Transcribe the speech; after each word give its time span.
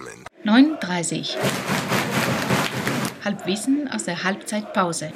zusammen. 0.00 0.24
9.30 0.44 1.36
Halbwissen 3.24 3.90
aus 3.92 4.04
der 4.04 4.24
Halbzeitpause. 4.24 5.12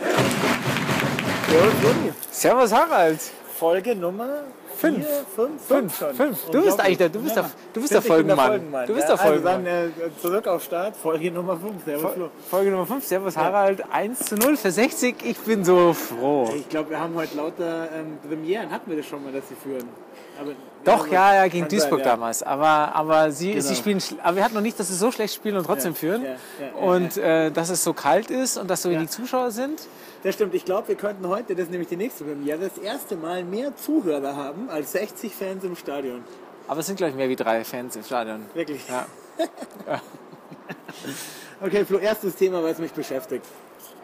Servus 2.30 2.72
Harald. 2.72 3.20
Folge 3.58 3.94
Nummer 3.94 4.44
Fünf. 4.76 4.96
vier, 5.06 5.24
fünf, 5.34 5.62
Fünf, 5.66 5.98
schon. 5.98 6.14
fünf. 6.14 6.38
Du 6.50 6.62
bist 6.62 6.80
eigentlich 6.80 6.98
der, 6.98 7.08
du 7.08 7.20
bist 7.22 7.36
der, 7.36 7.50
du 7.72 7.80
bist 7.80 7.92
der 7.92 7.98
Ich 8.00 8.04
bin 8.04 8.12
Folgenmann. 8.12 8.86
Du 8.86 8.94
bist 8.94 9.08
der 9.08 9.16
ja, 9.16 9.22
also 9.22 9.24
Folgenmann. 9.24 9.64
dann 9.64 9.88
äh, 9.88 9.90
zurück 10.20 10.46
auf 10.46 10.62
Start, 10.64 10.96
Folge 10.96 11.30
Nummer 11.30 11.56
5. 11.58 11.84
Servus 11.84 12.12
Flo. 12.12 12.28
Folge 12.50 12.70
Nummer 12.70 12.86
5, 12.86 13.04
Servus 13.04 13.36
Harald, 13.36 13.82
1 13.92 14.18
zu 14.26 14.34
0 14.36 14.56
für 14.56 14.70
60. 14.70 15.16
Ich 15.24 15.38
bin 15.38 15.64
so 15.64 15.92
froh. 15.92 16.50
Ich 16.56 16.68
glaube, 16.68 16.90
wir 16.90 17.00
haben 17.00 17.14
heute 17.14 17.36
lauter 17.36 17.88
ähm, 17.94 18.18
Premieren. 18.28 18.70
Hatten 18.70 18.90
wir 18.90 18.96
das 18.96 19.06
schon 19.06 19.22
mal, 19.22 19.32
dass 19.32 19.48
sie 19.48 19.54
führen? 19.54 19.88
Aber, 20.40 20.50
Doch, 20.84 21.06
ja, 21.06 21.34
ja, 21.34 21.46
gegen 21.46 21.68
Duisburg 21.68 22.00
sein, 22.00 22.06
ja. 22.08 22.14
damals. 22.14 22.42
Aber, 22.42 22.94
aber 22.94 23.30
sie, 23.30 23.52
Genau. 23.52 23.64
sie 23.64 23.76
spielen, 23.76 24.02
aber 24.22 24.36
wir 24.36 24.44
hatten 24.44 24.54
noch 24.54 24.60
nicht, 24.62 24.78
dass 24.80 24.88
sie 24.88 24.94
so 24.96 25.12
schlecht 25.12 25.32
spielen 25.34 25.56
und 25.56 25.64
trotzdem 25.64 25.92
Ja, 25.92 25.98
führen. 25.98 26.24
ja, 26.24 26.80
und 26.80 27.16
Äh, 27.16 27.50
dass 27.52 27.70
es 27.70 27.84
so 27.84 27.92
kalt 27.92 28.30
ist 28.32 28.56
und 28.58 28.68
dass 28.68 28.82
so 28.82 28.90
wenig 28.90 29.10
Zuschauer 29.10 29.52
sind. 29.52 29.80
Das 30.24 30.34
stimmt. 30.34 30.54
Ich 30.54 30.64
glaube, 30.64 30.88
wir 30.88 30.94
könnten 30.96 31.28
heute, 31.28 31.54
das 31.54 31.64
ist 31.66 31.70
nämlich 31.70 31.88
die 31.88 31.96
nächste 31.96 32.24
Premiere, 32.24 32.58
das 32.58 32.78
erste 32.78 33.14
Mal 33.14 33.44
mehr 33.44 33.76
Zuhörer 33.76 34.34
haben 34.34 34.68
als 34.74 34.92
60 34.92 35.34
Fans 35.34 35.64
im 35.64 35.76
Stadion. 35.76 36.22
Aber 36.68 36.80
es 36.80 36.86
sind, 36.86 36.96
glaube 36.96 37.10
ich, 37.10 37.16
mehr 37.16 37.28
wie 37.28 37.36
drei 37.36 37.64
Fans 37.64 37.96
im 37.96 38.02
Stadion. 38.02 38.42
Wirklich. 38.54 38.82
Ja. 38.88 39.06
Okay, 41.60 41.84
Flo, 41.84 41.98
erstes 41.98 42.36
Thema, 42.36 42.62
was 42.62 42.78
mich 42.78 42.92
beschäftigt. 42.92 43.44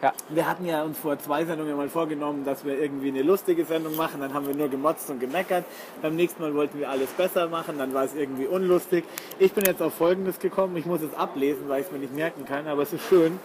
Ja. 0.01 0.13
Wir 0.29 0.47
hatten 0.49 0.65
ja 0.65 0.83
uns 0.83 0.97
vor 0.97 1.19
zwei 1.19 1.45
Sendungen 1.45 1.75
mal 1.77 1.89
vorgenommen, 1.89 2.43
dass 2.43 2.65
wir 2.65 2.79
irgendwie 2.79 3.09
eine 3.09 3.21
lustige 3.21 3.65
Sendung 3.65 3.95
machen. 3.95 4.19
Dann 4.19 4.33
haben 4.33 4.47
wir 4.47 4.55
nur 4.55 4.67
gemotzt 4.67 5.09
und 5.11 5.19
gemeckert. 5.19 5.63
Beim 6.01 6.15
nächsten 6.15 6.41
Mal 6.41 6.55
wollten 6.55 6.79
wir 6.79 6.89
alles 6.89 7.09
besser 7.09 7.47
machen. 7.49 7.77
Dann 7.77 7.93
war 7.93 8.05
es 8.05 8.15
irgendwie 8.15 8.47
unlustig. 8.47 9.03
Ich 9.37 9.53
bin 9.53 9.63
jetzt 9.65 9.81
auf 9.81 9.93
Folgendes 9.93 10.39
gekommen. 10.39 10.75
Ich 10.77 10.87
muss 10.87 11.01
es 11.01 11.13
ablesen, 11.13 11.67
weil 11.67 11.81
ich 11.81 11.87
es 11.87 11.91
mir 11.91 11.99
nicht 11.99 12.15
merken 12.15 12.45
kann. 12.45 12.67
Aber 12.67 12.81
es 12.81 12.93
ist 12.93 13.03
schön. 13.07 13.39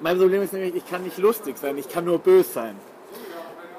Mein 0.00 0.18
Problem 0.18 0.42
ist 0.42 0.52
nämlich, 0.52 0.76
ich 0.76 0.88
kann 0.88 1.02
nicht 1.02 1.18
lustig 1.18 1.58
sein. 1.58 1.76
Ich 1.78 1.88
kann 1.88 2.04
nur 2.04 2.20
böse 2.20 2.48
sein. 2.48 2.76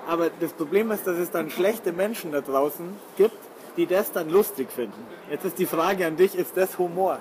Aber 0.09 0.29
das 0.39 0.51
Problem 0.53 0.89
ist, 0.91 1.05
dass 1.05 1.17
es 1.17 1.29
dann 1.29 1.49
schlechte 1.51 1.91
Menschen 1.91 2.31
da 2.31 2.41
draußen 2.41 2.95
gibt, 3.17 3.37
die 3.77 3.85
das 3.85 4.11
dann 4.11 4.29
lustig 4.29 4.71
finden. 4.71 5.05
Jetzt 5.29 5.45
ist 5.45 5.59
die 5.59 5.67
Frage 5.67 6.05
an 6.07 6.17
dich, 6.17 6.35
ist 6.35 6.57
das 6.57 6.77
Humor? 6.79 7.19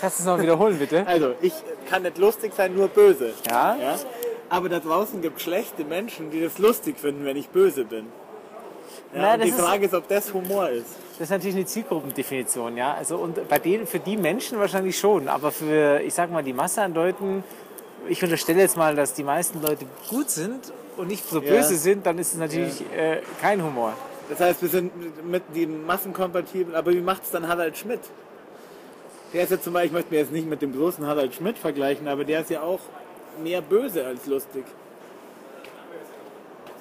Kannst 0.00 0.18
du 0.18 0.22
es 0.22 0.26
noch 0.26 0.40
wiederholen, 0.40 0.78
bitte? 0.78 1.04
Also, 1.08 1.34
ich 1.40 1.52
kann 1.90 2.02
nicht 2.02 2.18
lustig 2.18 2.52
sein, 2.56 2.74
nur 2.74 2.88
böse. 2.88 3.32
Ja? 3.48 3.76
Ja? 3.76 3.96
Aber 4.48 4.68
da 4.68 4.78
draußen 4.78 5.20
gibt 5.22 5.38
es 5.38 5.42
schlechte 5.42 5.84
Menschen, 5.84 6.30
die 6.30 6.40
das 6.40 6.58
lustig 6.58 6.98
finden, 7.00 7.24
wenn 7.24 7.36
ich 7.36 7.48
böse 7.48 7.84
bin. 7.84 8.06
Ja, 9.12 9.36
Na, 9.36 9.36
die 9.38 9.48
ist- 9.48 9.58
Frage 9.58 9.86
ist, 9.86 9.94
ob 9.94 10.06
das 10.08 10.32
Humor 10.32 10.68
ist. 10.68 10.86
Das 11.18 11.22
ist 11.22 11.30
natürlich 11.30 11.56
eine 11.56 11.66
Zielgruppendefinition, 11.66 12.76
ja. 12.76 12.94
Also 12.94 13.16
und 13.16 13.48
bei 13.48 13.58
denen, 13.58 13.86
für 13.86 13.98
die 13.98 14.16
Menschen 14.16 14.58
wahrscheinlich 14.60 14.98
schon, 14.98 15.28
aber 15.28 15.50
für, 15.50 16.00
ich 16.02 16.14
sag 16.14 16.30
mal, 16.30 16.42
die 16.44 16.52
Masse 16.52 16.82
an 16.82 16.94
Leuten, 16.94 17.42
ich 18.08 18.22
unterstelle 18.22 18.60
jetzt 18.60 18.76
mal, 18.76 18.94
dass 18.94 19.14
die 19.14 19.22
meisten 19.24 19.60
Leute 19.62 19.86
gut 20.08 20.30
sind 20.30 20.72
und 20.96 21.08
nicht 21.08 21.28
so 21.28 21.40
Ja. 21.40 21.52
böse 21.54 21.76
sind, 21.76 22.06
dann 22.06 22.18
ist 22.18 22.32
es 22.32 22.38
natürlich 22.38 22.80
äh, 22.96 23.20
kein 23.40 23.62
Humor. 23.62 23.92
Das 24.28 24.40
heißt, 24.40 24.60
wir 24.62 24.68
sind 24.68 25.24
mit 25.28 25.42
den 25.54 25.86
Massen 25.86 26.12
kompatibel. 26.12 26.74
Aber 26.74 26.92
wie 26.92 27.00
macht 27.00 27.22
es 27.24 27.30
dann 27.30 27.46
Harald 27.46 27.76
Schmidt? 27.76 28.00
Der 29.32 29.42
ist 29.44 29.50
ja 29.50 29.60
zum 29.60 29.72
Beispiel, 29.72 29.86
ich 29.88 29.92
möchte 29.92 30.10
mir 30.14 30.20
jetzt 30.20 30.32
nicht 30.32 30.48
mit 30.48 30.62
dem 30.62 30.72
großen 30.72 31.06
Harald 31.06 31.34
Schmidt 31.34 31.58
vergleichen, 31.58 32.08
aber 32.08 32.24
der 32.24 32.40
ist 32.40 32.50
ja 32.50 32.62
auch 32.62 32.80
mehr 33.42 33.60
böse 33.60 34.04
als 34.04 34.26
lustig. 34.26 34.64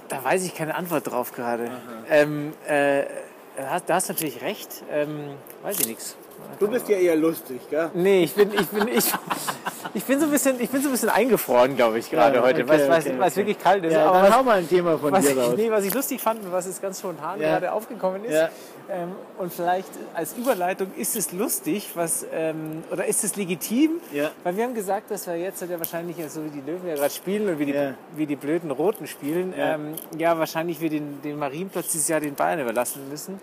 Da 0.09 0.23
weiß 0.23 0.44
ich 0.46 0.56
keine 0.56 0.76
Antwort 0.76 1.09
drauf 1.12 1.31
gerade. 1.34 1.69
Ähm, 2.09 2.53
äh, 2.68 3.03
da 3.57 3.69
hast- 3.72 3.90
da 3.90 3.96
hast 3.96 4.09
du 4.09 4.13
natürlich 4.13 4.42
recht. 4.42 4.84
Ähm, 4.92 5.30
weiß 5.63 5.80
ich 5.80 5.88
nichts. 5.88 6.16
Du 6.59 6.68
bist 6.68 6.88
ja 6.88 6.97
eher 6.97 7.16
lustig, 7.16 7.59
gell? 7.69 7.90
Nee, 7.94 8.24
ich 8.25 8.34
bin, 8.34 8.53
ich 8.53 8.68
bin, 8.68 8.88
ich, 8.88 9.06
ich 9.95 10.03
bin 10.03 10.19
so 10.19 10.25
ein 10.25 10.31
bisschen, 10.31 10.59
ich 10.59 10.69
bin 10.69 10.81
so 10.81 10.89
ein 10.89 10.91
bisschen 10.91 11.09
eingefroren, 11.09 11.75
glaube 11.75 11.97
ich, 12.00 12.11
gerade 12.11 12.35
Ja, 12.38 12.41
heute, 12.44 12.61
okay, 12.63 12.69
weil 12.69 12.79
es 12.81 13.06
okay, 13.06 13.19
okay. 13.19 13.35
wirklich 13.38 13.57
kalt 13.59 13.83
ist. 13.85 13.94
Ja, 13.94 14.06
Aber 14.06 14.19
dann 14.22 14.29
was- 14.29 14.38
hau 14.38 14.44
mal 14.44 14.57
ein 14.59 14.67
Thema 14.69 14.97
von 15.00 15.13
dir 15.13 15.31
ich, 15.31 15.38
raus. 15.38 15.53
nee, 15.56 15.72
was 15.72 15.85
ich 15.85 15.94
lustig 15.94 16.22
fand 16.22 16.44
und 16.44 16.51
was 16.51 16.66
jetzt 16.67 16.81
ganz 16.81 17.00
spontan 17.00 17.39
Ja. 17.41 17.51
gerade 17.51 17.72
aufgekommen 17.72 18.23
ist. 18.25 18.33
Ja. 18.33 18.50
Ähm, 18.89 19.13
und 19.39 19.51
vielleicht 19.53 19.89
als 20.13 20.33
Überleitung 20.38 20.91
ist 20.97 21.16
es 21.16 21.31
lustig, 21.31 21.89
was 21.95 22.25
ähm, 22.33 22.83
oder 22.91 23.06
ist 23.06 23.23
es 23.23 23.35
legitim? 23.35 23.94
Ja. 24.11 24.31
Weil 24.44 24.57
wir 24.57 24.66
haben 24.66 24.75
gesagt, 24.75 25.09
dass 25.09 25.25
wir 25.28 25.38
jetzt 25.38 25.61
ja 25.61 25.79
wahrscheinlich 25.79 26.17
so 26.29 26.44
wie 26.45 26.50
die 26.50 26.62
Löwen 26.62 26.88
ja 26.88 26.95
gerade 26.95 27.09
spielen 27.13 27.47
und 27.50 27.57
wie 27.59 27.66
die, 27.67 27.94
wie 28.16 28.25
die 28.27 28.35
blöden 28.35 28.72
Roten 28.72 29.07
spielen, 29.07 29.53
Ja. 29.57 29.75
ähm, 29.75 29.94
ja 30.17 30.38
wahrscheinlich 30.38 30.81
wir 30.81 30.89
den, 30.89 31.22
den 31.23 31.39
Marienplatz 31.39 31.88
dieses 31.94 32.07
Jahr 32.09 32.19
den 32.19 32.35
Bayern 32.35 32.59
überlassen 32.59 33.09
müssen. 33.09 33.39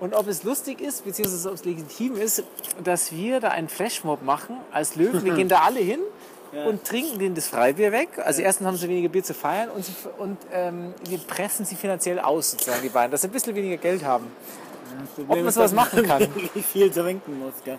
Und 0.00 0.14
ob 0.14 0.28
es 0.28 0.44
lustig 0.44 0.80
ist, 0.80 1.04
beziehungsweise 1.04 1.48
ob 1.48 1.54
es 1.54 1.64
legitim 1.64 2.16
ist, 2.16 2.44
dass 2.84 3.12
wir 3.12 3.40
da 3.40 3.48
einen 3.48 3.68
Flashmob 3.68 4.22
machen 4.22 4.56
als 4.70 4.94
Löwen. 4.94 5.24
Wir 5.24 5.34
gehen 5.34 5.48
da 5.48 5.60
alle 5.60 5.80
hin 5.80 6.00
und 6.66 6.84
trinken 6.84 7.18
denen 7.18 7.34
das 7.34 7.48
Freibier 7.48 7.92
weg. 7.92 8.08
Also 8.24 8.42
erstens 8.42 8.66
haben 8.66 8.76
sie 8.76 8.88
weniger 8.88 9.08
Bier 9.08 9.24
zu 9.24 9.34
feiern 9.34 9.70
und, 9.70 9.84
sie, 9.84 9.92
und 10.18 10.38
ähm, 10.52 10.94
wir 11.08 11.18
pressen 11.18 11.64
sie 11.64 11.74
finanziell 11.74 12.18
aus, 12.20 12.52
sozusagen 12.52 12.82
die 12.82 12.88
beiden, 12.88 13.10
dass 13.10 13.22
sie 13.22 13.28
ein 13.28 13.32
bisschen 13.32 13.54
weniger 13.54 13.76
Geld 13.76 14.04
haben. 14.04 14.26
Ob 15.28 15.42
man 15.42 15.50
sowas 15.50 15.72
machen 15.72 16.02
kann. 16.04 16.26
Wie 16.54 16.62
viel 16.62 16.90
trinken 16.90 17.38
muss, 17.38 17.54
gell? 17.64 17.78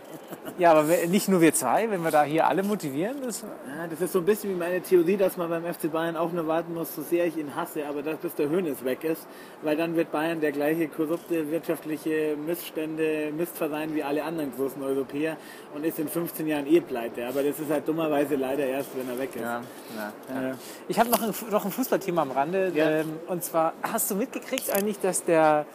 Ja, 0.59 0.73
aber 0.73 0.83
nicht 1.07 1.29
nur 1.29 1.39
wir 1.39 1.53
zwei, 1.53 1.89
wenn 1.89 2.03
wir 2.03 2.11
da 2.11 2.23
hier 2.23 2.45
alle 2.45 2.63
motivieren. 2.63 3.21
Das, 3.23 3.41
Ja, 3.41 3.87
das 3.87 4.01
ist 4.01 4.11
so 4.11 4.19
ein 4.19 4.25
bisschen 4.25 4.49
wie 4.49 4.55
meine 4.55 4.81
Theorie, 4.81 5.15
dass 5.15 5.37
man 5.37 5.49
beim 5.49 5.63
FC 5.63 5.89
Bayern 5.89 6.17
auch 6.17 6.33
nur 6.33 6.47
warten 6.47 6.73
muss, 6.73 6.93
so 6.93 7.01
sehr 7.01 7.25
ich 7.27 7.37
ihn 7.37 7.55
hasse, 7.55 7.85
aber 7.87 8.01
dass 8.01 8.17
bis 8.17 8.35
der 8.35 8.49
Hönes 8.49 8.83
weg 8.83 9.05
ist, 9.05 9.25
weil 9.61 9.77
dann 9.77 9.95
wird 9.95 10.11
Bayern 10.11 10.41
der 10.41 10.51
gleiche 10.51 10.89
korrupte 10.89 11.49
wirtschaftliche 11.49 12.35
Missstände, 12.45 13.31
Mistverein 13.31 13.95
wie 13.95 14.03
alle 14.03 14.21
anderen 14.21 14.53
großen 14.53 14.83
Europäer 14.83 15.37
und 15.73 15.85
ist 15.85 15.97
in 15.97 16.09
15 16.09 16.45
Jahren 16.45 16.67
eh 16.67 16.81
pleite. 16.81 17.25
Aber 17.25 17.41
das 17.41 17.57
ist 17.57 17.71
halt 17.71 17.87
dummerweise 17.87 18.35
leider 18.35 18.65
erst, 18.65 18.89
wenn 18.97 19.07
er 19.09 19.17
weg 19.17 19.29
ist. 19.35 19.41
ja, 19.41 19.61
ja. 19.95 20.41
Ja. 20.49 20.55
Ich 20.89 20.99
habe 20.99 21.09
noch 21.09 21.21
ein, 21.21 21.33
noch 21.51 21.63
ein 21.63 21.71
Fußballthema 21.71 22.23
am 22.23 22.31
Rande. 22.31 22.73
Ähm, 22.75 23.13
und 23.27 23.45
zwar, 23.45 23.73
hast 23.81 24.11
du 24.11 24.15
mitgekriegt 24.15 24.69
eigentlich, 24.75 24.99
dass 24.99 25.23
der, 25.23 25.65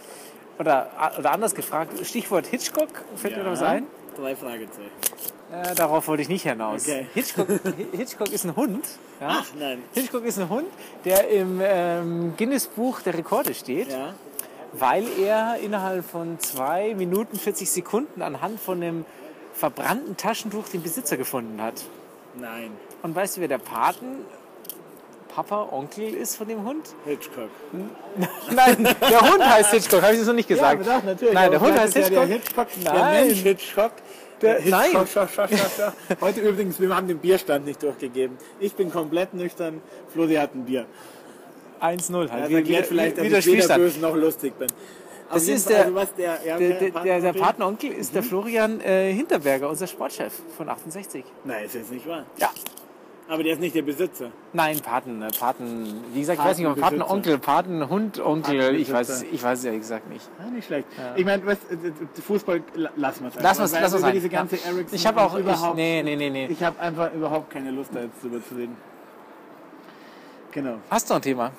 oder, 0.59 0.91
oder 1.19 1.33
anders 1.33 1.55
gefragt, 1.55 2.05
Stichwort 2.05 2.47
Hitchcock, 2.47 2.89
fällt 3.17 3.39
mir 3.39 3.45
noch 3.45 3.53
was 3.53 3.63
ein? 3.63 3.87
Drei 4.17 4.37
Fragezeichen. 4.37 4.91
Äh, 5.53 5.75
darauf 5.75 6.07
wollte 6.09 6.23
ich 6.23 6.29
nicht 6.29 6.43
hinaus. 6.45 6.83
Okay. 6.87 7.07
Hitchcock, 7.15 7.49
Hitchcock 7.93 8.33
ist 8.33 8.45
ein 8.45 8.55
Hund. 8.57 8.85
Ja? 9.21 9.29
Ach 9.41 9.47
nein. 9.59 9.83
Hitchcock 9.93 10.25
ist 10.25 10.39
ein 10.39 10.49
Hund, 10.49 10.67
der 11.05 11.29
im 11.31 11.61
ähm, 11.63 12.35
Guinness-Buch 12.37 13.01
der 13.03 13.15
Rekorde 13.15 13.55
steht, 13.55 13.91
Ja. 13.91 14.15
weil 14.73 15.07
er 15.21 15.57
innerhalb 15.63 16.05
von 16.05 16.39
2 16.39 16.95
Minuten 16.95 17.37
40 17.39 17.71
Sekunden 17.71 18.23
anhand 18.23 18.61
von 18.61 18.83
einem 18.83 19.05
verbrannten 19.53 20.17
Taschentuch 20.17 20.69
den 20.69 20.83
Besitzer 20.83 21.17
gefunden 21.17 21.61
hat. 21.61 21.83
Nein. 22.37 22.71
Und 23.03 23.15
weißt 23.15 23.37
du, 23.37 23.41
wer 23.43 23.49
der 23.49 23.59
Paten, 23.59 24.19
Papa, 25.35 25.69
Onkel 25.73 26.15
ist 26.15 26.37
von 26.37 26.47
dem 26.47 26.65
Hund? 26.65 26.95
Hitchcock. 27.05 27.51
Nein, 28.55 28.85
der 29.01 29.21
Hund 29.21 29.45
heißt 29.45 29.71
Hitchcock, 29.73 30.03
habe 30.03 30.13
ich 30.13 30.19
das 30.21 30.29
noch 30.29 30.35
nicht 30.35 30.49
gesagt. 30.49 30.81
aber 30.87 30.99
doch, 30.99 31.03
natürlich. 31.05 31.35
Nein, 31.35 31.51
der 31.51 31.61
Hund 31.61 31.79
heißt 31.79 31.97
ja 31.97 32.03
Hitchcock. 32.03 32.27
Der, 32.27 32.37
Hitchcock, 32.37 32.69
der 32.85 32.93
Nein. 32.95 33.27
Mensch 33.27 33.39
Hitchcock. 33.41 33.93
Der- 34.43 34.61
nein. 34.67 34.91
Hitchcock, 34.93 35.29
scha. 35.31 35.49
Heute 36.21 36.41
übrigens, 36.41 36.79
wir 36.79 36.95
haben 36.95 37.09
den 37.09 37.19
Bierstand 37.19 37.67
nicht 37.67 37.83
durchgegeben. 37.83 38.37
Ich 38.61 38.75
bin 38.75 38.91
komplett 38.93 39.35
nüchtern. 39.35 39.81
Flori 40.13 40.35
hat 40.35 40.55
ein 40.55 40.65
Bier. 40.65 40.87
1-0 41.81 42.31
halt. 42.31 42.45
Das 42.45 42.51
Wie- 42.51 42.55
erklärt 42.55 42.85
wie- 42.85 42.89
vielleicht, 42.89 43.19
dass 43.19 43.25
wie 43.25 43.29
der 43.31 43.39
ich 43.41 43.47
weder 43.47 43.77
böse 43.77 44.01
noch 44.01 44.15
lustig 44.15 44.57
bin. 44.59 44.69
Auf 45.29 45.35
Das 45.35 45.49
ist 45.49 45.65
Fall, 45.71 45.75
der- 45.91 45.97
also 45.97 46.13
der, 46.17 46.39
ja, 46.47 46.59
Der, 46.59 46.69
der, 46.69 46.79
der, 46.79 46.91
der 46.91 46.93
Patenonkel? 46.93 47.41
Patenonkel 47.43 47.93
ist 47.93 48.15
der 48.15 48.23
Florian 48.23 48.81
äh, 48.83 49.13
Hinterberger, 49.13 49.69
unser 49.69 49.87
Sportchef 49.87 50.33
von 50.57 50.69
68. 50.69 51.25
Nein, 51.45 51.65
ist 51.65 51.75
jetzt 51.75 51.91
nicht 51.91 52.07
wahr. 52.07 52.25
Ja. 52.37 52.51
Aber 53.27 53.43
der 53.43 53.55
ist 53.55 53.61
nicht 53.61 53.75
der 53.75 53.83
Besitzer. 53.83 54.31
Nein, 54.53 54.81
Paten, 54.81 55.23
äh, 55.23 55.31
Paten, 55.31 56.05
wie 56.13 56.21
gesagt, 56.21 56.39
ich 56.41 56.45
weiß 56.45 56.59
nicht, 56.59 56.67
ob. 56.67 56.79
Patenonkel, 56.79 57.39
Patenhund-Onkel, 57.39 58.77
ich 58.77 58.93
weiß, 58.93 59.23
ich 59.33 59.43
weiß 59.43 59.61
es 59.61 59.65
ehrlich 59.65 59.81
gesagt 59.81 60.11
nicht. 60.11 60.29
Ja, 60.39 60.51
nicht 60.51 60.67
schlecht. 60.67 60.87
Ich 61.17 61.25
meine, 61.25 61.45
was, 61.47 61.57
äh, 61.71 62.21
Fußball, 62.23 62.63
la- 62.75 62.91
lassen 62.97 63.23
wir 63.25 63.29
es 63.29 63.35
Lass 63.41 63.59
uns, 63.59 63.73
Weil 63.73 63.81
lass 63.83 63.95
uns 63.95 64.13
diese 64.13 64.29
ganze 64.29 64.57
Ja. 64.57 64.63
Ericsson 64.73 64.95
Ich 64.95 65.07
habe 65.07 65.23
auch, 65.23 65.35
ich, 65.35 65.41
überhaupt, 65.41 65.77
nee, 65.77 66.03
nee, 66.03 66.17
nee, 66.17 66.29
nee. 66.29 66.49
ich 66.51 66.63
habe 66.63 66.79
einfach 66.79 67.15
überhaupt 67.15 67.51
keine 67.51 67.71
Lust, 67.71 67.91
da 67.95 68.01
jetzt 68.01 68.23
drüber 68.23 68.45
zu 68.47 68.57
reden. 68.57 68.77
Genau. 70.53 70.77
Hast 70.91 71.09
du 71.09 71.15
ein 71.15 71.23
Thema? 71.23 71.51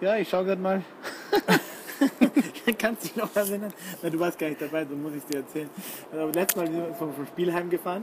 Ja, 0.00 0.16
ich 0.16 0.28
schau 0.28 0.42
grad 0.44 0.58
mal. 0.60 0.82
Kannst 2.78 3.04
du 3.04 3.08
dich 3.08 3.16
noch 3.16 3.34
erinnern? 3.36 3.72
Na, 4.02 4.10
du 4.10 4.18
warst 4.18 4.38
gar 4.38 4.48
nicht 4.48 4.60
dabei, 4.60 4.84
so 4.84 4.96
muss 4.96 5.12
ich 5.14 5.24
dir 5.24 5.38
erzählen. 5.38 5.70
Aber 6.12 6.32
letztes 6.32 6.56
Mal 6.56 6.66
sind 6.66 6.76
wir 6.76 6.94
vom, 6.94 7.14
vom 7.14 7.26
Spielheim 7.26 7.70
gefahren, 7.70 8.02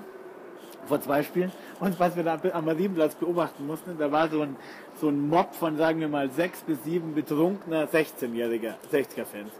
vor 0.85 1.01
zwei 1.01 1.23
Spielen. 1.23 1.51
Und 1.79 1.99
was 1.99 2.15
wir 2.15 2.23
da 2.23 2.39
am 2.53 2.65
Marienplatz 2.65 3.15
beobachten 3.15 3.65
mussten, 3.65 3.97
da 3.97 4.11
war 4.11 4.29
so 4.29 4.41
ein, 4.41 4.55
so 4.99 5.07
ein 5.09 5.29
Mob 5.29 5.55
von, 5.55 5.77
sagen 5.77 5.99
wir 5.99 6.09
mal, 6.09 6.29
sechs 6.31 6.61
bis 6.61 6.83
sieben 6.83 7.13
betrunkener 7.15 7.87
16-jähriger, 7.87 8.73
60er-Fans. 8.91 9.51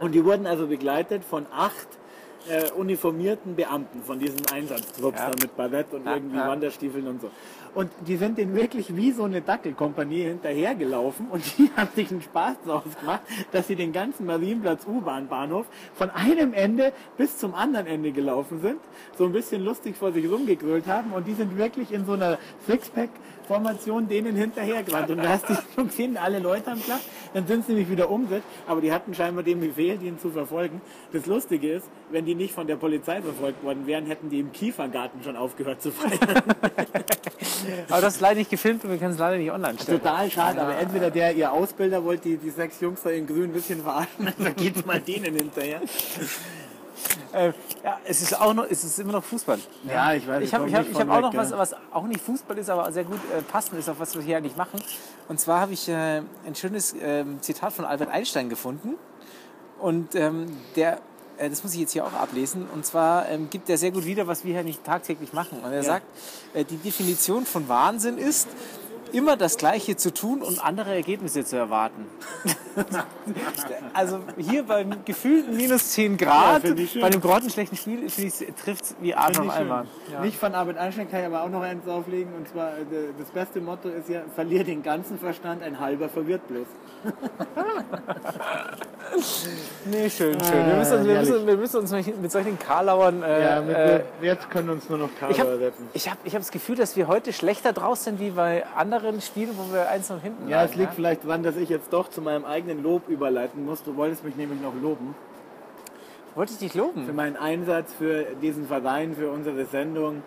Und 0.00 0.14
die 0.14 0.24
wurden 0.24 0.46
also 0.46 0.66
begleitet 0.66 1.24
von 1.24 1.46
acht 1.52 1.88
äh, 2.48 2.70
uniformierten 2.72 3.56
Beamten 3.56 4.02
von 4.02 4.18
diesen 4.18 4.40
Einsatztrupps 4.52 5.18
Ja. 5.18 5.30
da 5.30 5.36
mit 5.40 5.56
Ballett 5.56 5.92
und 5.92 6.04
Ja, 6.06 6.14
irgendwie 6.14 6.36
ja. 6.36 6.48
Wanderstiefeln 6.48 7.06
und 7.06 7.20
so. 7.20 7.30
Und 7.74 7.90
die 8.06 8.16
sind 8.16 8.38
denen 8.38 8.56
wirklich 8.56 8.96
wie 8.96 9.12
so 9.12 9.24
eine 9.24 9.42
Dackelkompanie 9.42 10.22
hinterhergelaufen 10.22 11.26
und 11.30 11.42
die 11.58 11.70
haben 11.76 11.90
sich 11.94 12.10
einen 12.10 12.22
Spaß 12.22 12.56
draus 12.64 12.82
gemacht, 12.98 13.20
dass 13.52 13.66
sie 13.68 13.76
den 13.76 13.92
ganzen 13.92 14.26
Marienplatz 14.26 14.86
U-Bahn-Bahnhof 14.86 15.66
von 15.94 16.10
einem 16.10 16.54
Ende 16.54 16.92
bis 17.18 17.36
zum 17.38 17.54
anderen 17.54 17.86
Ende 17.86 18.12
gelaufen 18.12 18.60
sind, 18.62 18.80
so 19.16 19.24
ein 19.26 19.32
bisschen 19.32 19.62
lustig 19.64 19.96
vor 19.96 20.12
sich 20.12 20.28
rumgegrölt 20.30 20.86
haben 20.86 21.12
und 21.12 21.26
die 21.26 21.34
sind 21.34 21.56
wirklich 21.58 21.92
in 21.92 22.06
so 22.06 22.12
einer 22.12 22.38
Sixpack-Formation 22.66 24.08
denen 24.08 24.36
hinterhergerannt. 24.36 25.10
Und 25.10 25.18
da 25.18 25.28
hast 25.30 25.48
du 25.48 25.54
schon 25.74 25.88
gesehen, 25.88 26.16
alle 26.16 26.38
Leute 26.38 26.70
haben 26.70 26.80
Platz, 26.80 27.02
dann 27.34 27.46
sind 27.46 27.66
sie 27.66 27.72
nämlich 27.72 27.90
wieder 27.90 28.10
um, 28.10 28.26
aber 28.66 28.80
die 28.80 28.92
hatten 28.92 29.14
scheinbar 29.14 29.42
den 29.44 29.60
Befehl, 29.60 30.02
ihn 30.02 30.18
zu 30.18 30.30
verfolgen. 30.30 30.80
Das 31.12 31.26
Lustige 31.26 31.72
ist, 31.74 31.86
wenn 32.10 32.24
die 32.28 32.34
nicht 32.34 32.52
von 32.52 32.66
der 32.66 32.76
Polizei 32.76 33.22
verfolgt 33.22 33.64
worden 33.64 33.86
wären, 33.86 34.04
hätten 34.06 34.28
die 34.28 34.40
im 34.40 34.52
Kiefergarten 34.52 35.22
schon 35.24 35.34
aufgehört 35.36 35.80
zu 35.80 35.90
feiern. 35.90 36.20
Aber 37.88 38.00
das 38.02 38.16
ist 38.16 38.20
leider 38.20 38.36
nicht 38.36 38.50
gefilmt 38.50 38.84
und 38.84 38.90
wir 38.90 38.98
können 38.98 39.14
es 39.14 39.18
leider 39.18 39.38
nicht 39.38 39.50
online 39.50 39.78
stellen. 39.78 39.98
Total 39.98 40.30
schade, 40.30 40.60
aber 40.60 40.78
entweder 40.78 41.10
der, 41.10 41.34
ihr 41.34 41.50
Ausbilder, 41.50 42.04
wollte 42.04 42.28
die, 42.28 42.36
die 42.36 42.50
sechs 42.50 42.80
Jungs 42.80 43.02
da 43.02 43.10
in 43.10 43.26
grün 43.26 43.44
ein 43.44 43.52
bisschen 43.52 43.82
verarschen, 43.82 44.32
dann 44.38 44.56
geht's 44.56 44.84
mal 44.84 45.00
denen 45.00 45.34
hinterher. 45.34 45.80
Äh, 47.32 47.52
ja, 47.84 47.98
es 48.04 48.22
ist 48.22 48.40
auch 48.40 48.54
noch, 48.54 48.66
es 48.68 48.84
ist 48.84 48.98
immer 48.98 49.12
noch 49.12 49.24
Fußball. 49.24 49.58
Ja, 49.88 50.12
ich 50.14 50.26
weiß. 50.26 50.42
Ich 50.42 50.54
habe 50.54 50.70
hab, 50.72 50.86
hab 50.94 51.10
auch 51.10 51.20
noch 51.20 51.34
was, 51.34 51.52
was 51.52 51.74
auch 51.92 52.04
nicht 52.04 52.20
Fußball 52.20 52.58
ist, 52.58 52.70
aber 52.70 52.90
sehr 52.92 53.04
gut 53.04 53.20
äh, 53.36 53.42
passend 53.42 53.78
ist, 53.78 53.88
auf 53.88 53.98
was 54.00 54.14
wir 54.14 54.22
hier 54.22 54.36
eigentlich 54.36 54.56
machen. 54.56 54.80
Und 55.28 55.40
zwar 55.40 55.60
habe 55.60 55.72
ich 55.72 55.88
äh, 55.88 56.22
ein 56.46 56.54
schönes 56.54 56.94
ähm, 57.00 57.40
Zitat 57.40 57.72
von 57.72 57.84
Albert 57.84 58.10
Einstein 58.10 58.48
gefunden. 58.48 58.94
Und 59.78 60.14
ähm, 60.14 60.46
der, 60.76 61.00
äh, 61.38 61.48
das 61.48 61.62
muss 61.62 61.74
ich 61.74 61.80
jetzt 61.80 61.92
hier 61.92 62.04
auch 62.04 62.12
ablesen. 62.12 62.66
Und 62.72 62.84
zwar 62.84 63.28
ähm, 63.28 63.48
gibt 63.50 63.70
er 63.70 63.78
sehr 63.78 63.90
gut 63.90 64.04
wieder, 64.04 64.26
was 64.26 64.44
wir 64.44 64.54
hier 64.54 64.64
nicht 64.64 64.84
tagtäglich 64.84 65.32
machen. 65.32 65.60
Und 65.60 65.72
er 65.72 65.82
sagt, 65.82 66.06
äh, 66.54 66.64
die 66.64 66.76
Definition 66.76 67.46
von 67.46 67.68
Wahnsinn 67.68 68.18
ist, 68.18 68.48
immer 69.12 69.36
das 69.36 69.56
Gleiche 69.56 69.96
zu 69.96 70.12
tun 70.12 70.42
und 70.42 70.64
andere 70.64 70.94
Ergebnisse 70.94 71.44
zu 71.44 71.56
erwarten. 71.56 72.06
also 73.94 74.20
hier 74.36 74.62
beim 74.64 75.04
gefühlten 75.04 75.56
minus 75.56 75.90
10 75.90 76.16
Grad, 76.16 76.62
schön. 76.62 76.88
bei 77.00 77.06
einem 77.08 77.20
grottenschlechten 77.20 77.76
Spiel, 77.76 78.06
trifft 78.62 78.84
es 78.84 78.94
wie 79.00 79.14
Arsch 79.14 79.38
auf 79.38 79.50
einmal. 79.50 79.86
Ja. 80.12 80.20
Nicht 80.20 80.38
von 80.38 80.54
Albert 80.54 80.78
Einstein 80.78 81.10
kann 81.10 81.20
ich 81.20 81.26
aber 81.26 81.42
auch 81.42 81.48
noch 81.48 81.62
eins 81.62 81.86
auflegen. 81.88 82.32
Und 82.34 82.48
zwar, 82.48 82.78
äh, 82.78 82.84
das 83.18 83.28
beste 83.30 83.60
Motto 83.60 83.88
ist 83.88 84.08
ja, 84.08 84.20
verlier 84.34 84.64
den 84.64 84.82
ganzen 84.82 85.18
Verstand, 85.18 85.62
ein 85.62 85.78
halber 85.80 86.08
verwirrt 86.08 86.46
bloß. 86.48 86.66
Nee, 89.90 90.10
schön, 90.10 90.38
schön. 90.40 90.66
Wir 90.66 90.74
müssen, 90.76 90.98
uns- 90.98 91.06
wir 91.06 91.14
herrlich. 91.14 91.30
müssen, 91.30 91.46
wir 91.46 91.56
müssen 91.56 91.76
uns 91.78 91.90
mit 92.20 92.30
solchen 92.30 92.58
Karlauern. 92.58 93.22
Äh, 93.22 93.42
Ja, 93.42 93.60
mit, 93.62 93.76
äh, 93.76 94.00
jetzt 94.20 94.50
können 94.50 94.68
uns 94.70 94.88
nur 94.88 94.98
noch 94.98 95.08
Karlauer 95.18 95.38
habe 95.38 95.60
retten. 95.60 95.88
ich 95.94 96.08
hab, 96.10 96.18
ich 96.24 96.34
hab 96.34 96.42
das 96.42 96.50
Gefühl, 96.50 96.76
dass 96.76 96.94
wir 96.96 97.08
heute 97.08 97.32
schlechter 97.32 97.72
draus 97.72 98.04
sind 98.04 98.20
wie 98.20 98.30
bei 98.30 98.64
anderen 98.76 98.97
Spielen, 99.20 99.50
wo 99.56 99.72
wir 99.72 99.88
eins 99.88 100.08
noch 100.10 100.22
hinten 100.22 100.48
Ja, 100.48 100.62
es 100.64 100.70
lagen, 100.70 100.80
liegt 100.82 100.94
vielleicht 100.94 101.24
daran, 101.24 101.42
dass 101.42 101.56
ich 101.56 101.68
jetzt 101.68 101.92
doch 101.92 102.08
zu 102.08 102.20
meinem 102.20 102.44
eigenen 102.44 102.82
Lob 102.82 103.08
überleiten 103.08 103.64
muss. 103.64 103.82
Du 103.82 103.96
wolltest 103.96 104.24
mich 104.24 104.36
nämlich 104.36 104.60
noch 104.60 104.74
loben. 104.80 105.14
Wollte 106.34 106.52
ich 106.52 106.58
dich 106.58 106.72
Für 106.72 106.78
loben? 106.78 107.14
meinen 107.16 107.36
Einsatz 107.36 107.92
für 107.94 108.24
diesen 108.42 108.66
Verein, 108.66 109.14
für 109.16 109.30
unsere 109.30 109.64
Sendung. 109.66 110.22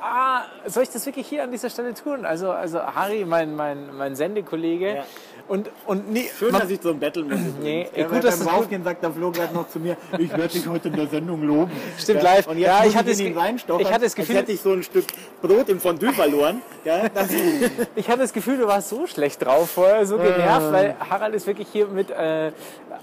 Ah, 0.00 0.42
soll 0.66 0.84
ich 0.84 0.90
das 0.90 1.04
wirklich 1.06 1.26
hier 1.26 1.42
an 1.42 1.50
dieser 1.50 1.70
Stelle 1.70 1.92
tun? 1.94 2.24
Also, 2.24 2.50
also 2.50 2.80
Harry, 2.80 3.24
mein, 3.24 3.54
mein, 3.56 3.94
mein 3.96 4.14
Sendekollege. 4.16 4.96
Ja. 4.96 5.04
Und, 5.48 5.70
und 5.86 6.12
nee, 6.12 6.28
Schön, 6.38 6.52
man- 6.52 6.60
dass 6.60 6.70
ich 6.70 6.80
so 6.82 6.90
ein 6.90 7.00
Battle 7.00 7.24
muss. 7.24 7.38
Nee, 7.62 7.88
ja, 7.96 8.06
gut, 8.06 8.22
dass 8.22 8.38
beim 8.38 8.48
Rausgehen 8.48 8.84
sagt 8.84 9.02
der 9.02 9.10
Flo 9.10 9.30
gerade 9.32 9.54
noch 9.54 9.68
zu 9.68 9.80
mir, 9.80 9.96
ich 10.18 10.30
werde 10.30 10.48
dich 10.48 10.68
heute 10.68 10.88
in 10.88 10.96
der 10.96 11.06
Sendung 11.08 11.42
loben. 11.42 11.72
Stimmt, 11.98 12.22
ja, 12.22 12.34
live. 12.34 12.46
Und 12.46 12.58
jetzt 12.58 12.68
Ja, 12.68 12.84
ich 12.84 12.96
hatte 12.96 13.10
reinstochern, 13.36 13.80
ich 13.80 13.90
hatte 13.92 14.04
das 14.04 14.14
Gefühl- 14.14 14.36
als 14.36 14.42
hätte 14.42 14.52
ich 14.52 14.60
so 14.60 14.72
ein 14.72 14.82
Stück 14.82 15.06
Brot 15.40 15.68
im 15.70 15.80
Fondue 15.80 16.12
verloren. 16.12 16.60
Ja, 16.84 17.04
Ich 17.96 18.08
hatte 18.08 18.20
das 18.20 18.32
Gefühl, 18.32 18.58
du 18.58 18.66
warst 18.66 18.90
so 18.90 19.06
schlecht 19.06 19.44
drauf 19.44 19.70
vorher, 19.70 20.06
so 20.06 20.18
genervt, 20.18 20.70
weil 20.72 20.94
Harald 21.10 21.34
ist 21.34 21.46
wirklich 21.46 21.68
hier 21.72 21.86
mit. 21.86 22.10
Äh, 22.10 22.52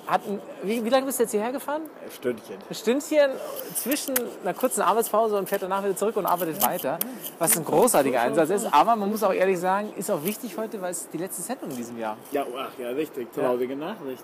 hat 0.07 0.21
ein, 0.27 0.39
wie, 0.61 0.85
wie 0.85 0.89
lange 0.89 1.07
bist 1.07 1.17
du 1.17 1.23
jetzt 1.23 1.31
hierher 1.31 1.51
gefahren? 1.51 1.81
Stündchen. 2.13 2.57
Ein 2.69 2.75
Stündchen 2.75 3.31
zwischen 3.75 4.13
einer 4.43 4.53
kurzen 4.53 4.81
Arbeitspause 4.81 5.35
und 5.35 5.49
fährt 5.49 5.63
danach 5.63 5.83
wieder 5.83 5.95
zurück 5.95 6.15
und 6.17 6.27
arbeitet 6.27 6.63
weiter. 6.63 6.84
Was 7.39 7.57
ein 7.57 7.65
großartiger 7.65 8.21
Einsatz 8.21 8.49
ist. 8.49 8.73
Aber 8.73 8.95
man 8.95 9.09
muss 9.09 9.23
auch 9.23 9.33
ehrlich 9.33 9.59
sagen, 9.59 9.89
ist 9.97 10.09
auch 10.11 10.23
wichtig 10.23 10.57
heute, 10.57 10.81
weil 10.81 10.91
es 10.91 11.09
die 11.09 11.17
letzte 11.17 11.41
Sendung 11.41 11.69
in 11.71 11.77
diesem 11.77 11.97
Jahr. 11.97 12.17
Ja, 12.31 12.45
ach 12.57 12.69
ja, 12.79 12.89
richtig. 12.89 13.31
Traurige 13.33 13.75
Nachricht. 13.75 14.23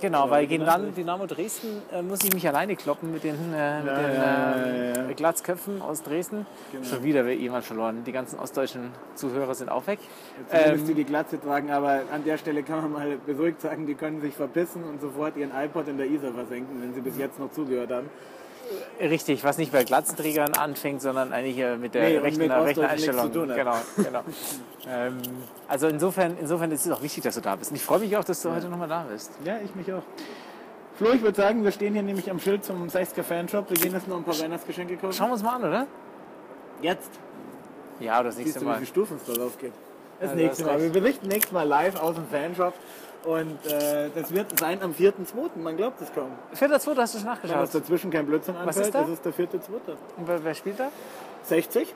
Genau, 0.00 0.30
weil 0.30 0.46
gegen 0.46 0.62
genau. 0.64 0.72
Ran- 0.76 0.94
Dynamo 0.94 1.26
Dresden 1.26 1.82
äh, 1.92 2.00
muss 2.00 2.24
ich 2.24 2.32
mich 2.32 2.48
alleine 2.48 2.74
kloppen 2.74 3.12
mit 3.12 3.22
den, 3.22 3.34
äh, 3.54 3.80
mit 3.82 3.86
den 3.92 4.14
ja, 4.14 4.54
äh, 4.54 4.94
ja, 4.94 5.02
ja. 5.08 5.12
Glatzköpfen 5.12 5.82
aus 5.82 6.02
Dresden. 6.02 6.46
Schon 6.88 7.02
wieder 7.04 7.26
wird 7.26 7.38
jemand 7.38 7.64
verloren. 7.66 8.02
Die 8.06 8.12
ganzen 8.12 8.38
ostdeutschen 8.38 8.92
Zuhörer 9.14 9.54
sind 9.54 9.68
auch 9.68 9.86
weg. 9.86 9.98
Zumindest 10.48 10.86
die 10.86 10.90
Ähm, 10.92 10.96
die 10.96 11.04
Glatze 11.04 11.38
tragen, 11.38 11.70
aber 11.70 12.00
an 12.14 12.24
der 12.24 12.38
Stelle 12.38 12.62
kann 12.62 12.80
man 12.80 12.92
mal 12.92 13.18
beruhigt 13.26 13.60
sagen, 13.60 13.86
die 13.86 13.94
können 13.94 14.22
sich 14.22 14.34
verpissen 14.34 14.84
und 14.84 15.02
sofort 15.02 15.36
ihren 15.36 15.50
iPod 15.54 15.86
in 15.88 15.98
der 15.98 16.06
Isar 16.06 16.32
versenken, 16.32 16.80
wenn 16.80 16.94
sie 16.94 17.00
bis 17.02 17.18
jetzt 17.18 17.38
noch 17.38 17.50
zugehört 17.52 17.90
haben. 17.90 18.08
Richtig, 19.00 19.44
was 19.44 19.58
nicht 19.58 19.72
bei 19.72 19.84
Glatzenträgern 19.84 20.54
anfängt, 20.54 21.02
sondern 21.02 21.32
eigentlich 21.32 21.56
mit 21.78 21.94
der 21.94 22.08
Nee, 22.08 22.18
rechten, 22.18 22.40
mit 22.42 22.50
rechten 22.50 22.84
Einstellung. 22.84 23.32
zu 23.32 23.40
tun 23.40 23.50
hat. 23.50 23.56
Genau, 23.56 23.74
genau. 23.96 24.20
ähm, 24.88 25.18
also 25.68 25.88
insofern, 25.88 26.36
insofern 26.40 26.70
ist 26.72 26.86
es 26.86 26.92
auch 26.92 27.02
wichtig, 27.02 27.22
dass 27.24 27.34
du 27.34 27.40
da 27.40 27.56
bist. 27.56 27.70
Und 27.70 27.76
ich 27.76 27.84
freue 27.84 28.00
mich 28.00 28.16
auch, 28.16 28.24
dass 28.24 28.42
du 28.42 28.50
heute 28.54 28.68
nochmal 28.68 28.88
da 28.88 29.06
bist. 29.10 29.32
Ja, 29.44 29.58
ich 29.64 29.74
mich 29.74 29.92
auch. 29.92 30.02
Flo, 30.96 31.12
ich 31.12 31.22
würde 31.22 31.36
sagen, 31.36 31.64
wir 31.64 31.72
stehen 31.72 31.94
hier 31.94 32.02
nämlich 32.02 32.30
am 32.30 32.38
Schild 32.38 32.64
zum 32.64 32.86
60er 32.88 33.22
Fanshop. 33.22 33.70
Wir 33.70 33.76
gehen 33.78 33.92
jetzt 33.94 34.06
noch 34.06 34.16
ein 34.18 34.24
paar 34.24 34.38
Weihnachtsgeschenke 34.38 34.96
kaufen. 34.96 35.12
Schauen 35.14 35.28
wir 35.28 35.32
uns 35.34 35.42
mal 35.42 35.56
an, 35.56 35.64
oder? 35.64 35.86
Jetzt 36.82 37.10
Ja, 38.00 38.22
das 38.22 38.36
siehst 38.36 38.46
nächste 38.46 38.60
du, 38.60 38.66
wie 38.66 38.68
Mal. 38.70 38.74
viele 38.76 38.86
Stufen 38.86 39.16
es 39.26 39.34
darauf 39.34 39.56
gibt. 39.58 39.74
Das 40.20 40.30
Ja, 40.30 40.36
du 40.36 40.42
nächste 40.42 40.64
hast 40.64 40.70
Mal. 40.72 40.82
Wir 40.82 40.90
berichten 41.00 41.28
nächstes 41.28 41.52
Mal 41.52 41.62
live 41.66 41.98
aus 42.00 42.16
dem 42.16 42.26
Fanshop. 42.26 42.74
Und 43.24 43.58
äh, 43.66 44.08
das 44.14 44.32
wird 44.32 44.58
sein 44.58 44.82
am 44.82 44.92
4.2. 44.92 45.12
Man 45.62 45.76
glaubt 45.76 46.00
es 46.00 46.12
kaum. 46.12 46.30
Vierter, 46.54 46.80
zweiter 46.80 47.02
hast 47.02 47.14
du 47.14 47.18
schon 47.18 47.26
Wenn 47.26 47.32
uns 47.34 47.50
nachgeschaut. 47.52 47.82
dazwischen 47.82 48.10
kein 48.10 48.26
Blödsinn 48.26 48.54
Was 48.54 48.78
anfällt, 48.78 48.86
ist 48.86 48.94
da? 48.94 49.00
das 49.02 49.10
ist 49.10 49.24
der 49.24 49.32
4.2. 49.34 49.38
Und 50.16 50.28
wer, 50.28 50.42
wer 50.44 50.54
spielt 50.54 50.80
da? 50.80 50.88
60? 51.42 51.94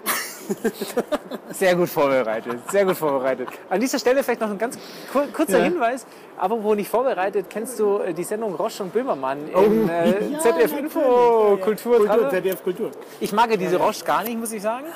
Sehr 1.50 1.76
gut 1.76 1.88
vorbereitet, 1.88 2.59
sehr 2.71 2.85
gut 2.85 2.97
vorbereitet. 2.97 3.49
An 3.71 3.79
dieser 3.81 3.99
Stelle 3.99 4.23
vielleicht 4.23 4.41
noch 4.41 4.50
ein 4.50 4.59
ganz 4.59 4.79
kur 5.12 5.26
kurzer 5.32 5.59
Ja. 5.59 5.65
Hinweis. 5.65 6.06
Aber 6.37 6.62
wo 6.62 6.75
nicht 6.75 6.88
vorbereitet, 6.88 7.47
kennst 7.49 7.79
du 7.79 7.99
äh, 7.99 8.12
die 8.12 8.25
Sendung 8.25 8.55
Roche 8.55 8.82
und 8.82 8.93
Böhmermann 8.93 9.38
Oh, 9.55 9.61
in 9.61 9.88
äh, 9.88 10.32
ja, 10.32 10.38
ZDF. 10.41 10.79
Info 10.79 11.00
Ja, 11.00 11.50
ja. 11.59 11.65
Kultur. 11.65 11.97
Kultur, 12.06 12.31
ZDF 12.31 12.62
Kultur. 12.65 12.91
ich 13.20 13.32
mag 13.32 13.50
ja 13.50 13.56
diese 13.56 13.77
Roche 13.77 14.05
gar 14.05 14.23
nicht, 14.25 14.38
muss 14.38 14.53
ich 14.53 14.62
sagen. 14.62 14.87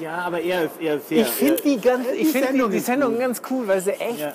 Ja, 0.00 0.18
aber 0.18 0.40
er 0.40 0.64
ist, 0.64 0.80
er 0.80 0.96
ist 0.96 1.08
sehr... 1.08 1.20
Ich 1.22 1.28
finde 1.28 1.62
die, 1.62 1.80
ganz, 1.80 2.06
ich 2.16 2.28
find 2.32 2.50
die, 2.52 2.68
die 2.70 2.76
ist 2.76 2.86
Sendung 2.86 3.18
ganz 3.18 3.40
cool, 3.50 3.66
weil 3.68 3.80
sie 3.80 3.92
echt, 3.92 4.18
Ja. 4.20 4.28
äh, 4.28 4.32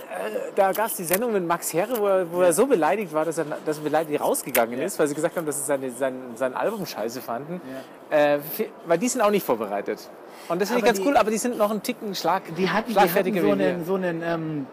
da 0.56 0.72
gab 0.72 0.88
es 0.88 0.96
die 0.96 1.04
Sendung 1.04 1.34
mit 1.34 1.46
Max 1.46 1.74
Herre, 1.74 1.98
wo 2.00 2.08
er, 2.08 2.32
wo 2.32 2.42
er 2.42 2.54
so 2.54 2.66
beleidigt 2.68 3.14
war, 3.14 3.26
dass 3.26 3.38
er, 3.38 3.46
dass 3.66 3.78
er 3.78 3.84
beleidigt 3.84 4.22
rausgegangen 4.22 4.80
ist, 4.82 4.98
weil 5.00 5.08
sie 5.08 5.16
gesagt 5.16 5.36
haben, 5.38 5.46
dass 5.46 5.58
sie 5.58 5.66
seine, 5.66 5.92
sein, 5.92 6.16
sein 6.36 6.54
Album 6.56 6.86
scheiße 6.86 7.22
fanden. 7.22 7.62
Äh, 8.10 8.40
weil 8.86 8.98
die 8.98 9.08
sind 9.08 9.22
auch 9.22 9.32
nicht 9.32 9.46
vorbereitet. 9.46 10.10
Und 10.48 10.62
das 10.62 10.70
finde 10.70 10.80
ich 10.82 10.86
ganz 10.86 11.00
die- 11.00 11.06
cool, 11.08 11.18
aber 11.18 11.32
die 11.32 11.38
sind 11.38 11.58
noch 11.58 11.70
einen 11.72 11.84
Ticken 11.84 12.16
Schlag, 12.16 12.44
Die 12.58 12.70
hatten, 12.70 12.92
die 12.92 13.00
hatten 13.00 13.42
so 13.42 13.52
einen, 13.52 13.86
so 13.86 13.96
einen 13.96 14.22
ähm, 14.24 14.68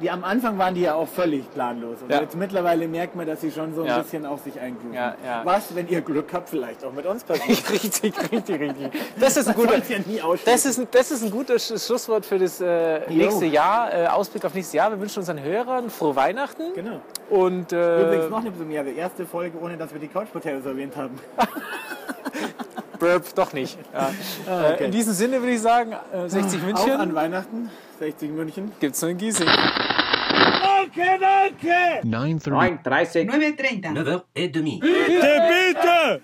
die 0.00 0.10
am 0.10 0.24
Anfang 0.24 0.58
waren 0.58 0.74
die 0.74 0.82
ja 0.82 0.94
auch 0.94 1.08
völlig 1.08 1.50
planlos. 1.52 1.98
Und 2.02 2.10
ja. 2.10 2.20
jetzt 2.20 2.36
mittlerweile 2.36 2.88
merkt 2.88 3.16
man, 3.16 3.26
dass 3.26 3.40
sie 3.40 3.50
schon 3.50 3.74
so 3.74 3.82
ein 3.82 3.88
ja. 3.88 3.98
bisschen 3.98 4.26
auf 4.26 4.42
sich 4.42 4.58
eingrooven. 4.60 4.94
Ja, 4.94 5.14
Was, 5.44 5.74
wenn 5.74 5.88
ihr 5.88 6.00
Glück 6.00 6.32
habt, 6.32 6.48
vielleicht 6.48 6.84
auch 6.84 6.92
mit 6.92 7.06
uns 7.06 7.24
passiert. 7.24 7.70
richtig, 7.70 8.14
richtig, 8.32 8.60
richtig. 8.60 8.90
Das 9.18 9.36
ist 9.36 9.48
ein 9.48 9.54
guter, 9.54 9.80
das 10.44 10.66
ist 10.66 10.78
ein, 10.78 10.88
das 10.90 11.10
ist 11.10 11.22
ein 11.22 11.30
gutes 11.30 11.86
Schlusswort 11.86 12.26
für 12.26 12.38
das 12.38 12.60
äh, 12.60 13.00
nächste 13.10 13.46
Jahr, 13.46 13.92
äh, 13.92 14.06
Ausblick 14.06 14.44
auf 14.44 14.54
nächstes 14.54 14.74
Jahr. 14.74 14.90
Wir 14.90 15.00
wünschen 15.00 15.20
unseren 15.20 15.42
Hörern 15.42 15.90
frohe 15.90 16.16
Weihnachten. 16.16 16.74
Genau. 16.74 17.00
Und, 17.30 17.72
äh, 17.72 18.02
Übrigens 18.02 18.30
noch 18.30 18.40
eine 18.40 18.52
so 18.56 18.90
erste 18.90 19.26
Folge, 19.26 19.58
ohne 19.60 19.76
dass 19.76 19.92
wir 19.92 20.00
die 20.00 20.08
Couch 20.08 20.28
Potatoes 20.32 20.66
erwähnt 20.66 20.96
haben. 20.96 21.18
Burp, 22.98 23.34
doch 23.34 23.52
nicht. 23.52 23.78
Ja. 23.92 24.10
Ah, 24.48 24.70
äh, 24.70 24.74
okay. 24.74 24.84
In 24.86 24.90
diesem 24.90 25.12
Sinne 25.12 25.40
würde 25.40 25.52
ich 25.52 25.60
sagen, 25.60 25.94
äh, 26.12 26.28
60 26.28 26.60
ah, 26.60 26.66
München. 26.66 26.92
Auch 26.92 26.98
an 26.98 27.14
Weihnachten, 27.14 27.70
60 27.98 28.30
München. 28.30 28.72
Gibt's 28.80 29.02
nur 29.02 29.10
in 29.10 29.18
Gießen. 29.18 29.46
9.30. 30.96 32.02
9.30. 32.04 33.92
9h30. 34.34 36.20